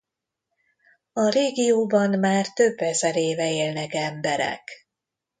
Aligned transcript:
A 1.13 1.29
régióban 1.29 2.09
már 2.19 2.47
több 2.53 2.77
ezer 2.79 3.15
éve 3.15 3.51
élnek 3.53 3.93
emberek. 3.93 4.63